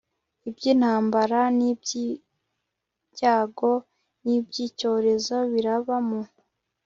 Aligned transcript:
iby 0.47 0.63
intambara 0.73 1.39
n 1.57 1.59
iby 1.71 1.89
ibyago 2.07 3.73
n 4.23 4.25
iby 4.35 4.53
icyorezo 4.67 5.35
biraba 5.51 5.95
mu 6.07 6.21